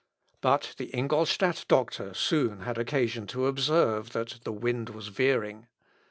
[0.49, 5.67] "But the Ingolstadt doctor soon had occasion to observe that the wind was veering.